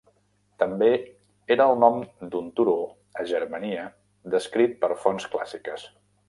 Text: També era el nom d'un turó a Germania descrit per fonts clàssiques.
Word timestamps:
També 0.61 0.87
era 1.55 1.67
el 1.73 1.77
nom 1.83 1.99
d'un 2.35 2.47
turó 2.61 2.73
a 3.21 3.27
Germania 3.33 3.85
descrit 4.37 4.75
per 4.87 4.91
fonts 5.05 5.31
clàssiques. 5.37 5.87